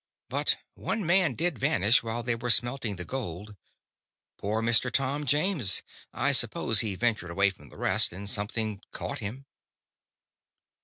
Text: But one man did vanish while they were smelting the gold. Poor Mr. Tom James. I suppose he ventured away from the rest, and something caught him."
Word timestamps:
But 0.29 0.57
one 0.73 1.05
man 1.05 1.35
did 1.35 1.59
vanish 1.59 2.01
while 2.01 2.23
they 2.23 2.33
were 2.33 2.49
smelting 2.49 2.95
the 2.95 3.05
gold. 3.05 3.55
Poor 4.39 4.59
Mr. 4.63 4.91
Tom 4.91 5.27
James. 5.27 5.83
I 6.11 6.31
suppose 6.31 6.79
he 6.79 6.95
ventured 6.95 7.29
away 7.29 7.51
from 7.51 7.69
the 7.69 7.77
rest, 7.77 8.11
and 8.11 8.27
something 8.27 8.81
caught 8.91 9.19
him." 9.19 9.45